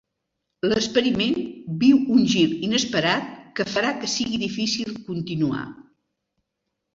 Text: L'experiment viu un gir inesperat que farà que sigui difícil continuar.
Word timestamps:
L'experiment 0.69 1.35
viu 1.83 1.99
un 2.15 2.25
gir 2.31 2.45
inesperat 2.69 3.29
que 3.59 3.67
farà 3.75 3.93
que 4.01 4.11
sigui 4.15 4.41
difícil 4.45 4.97
continuar. 5.11 5.63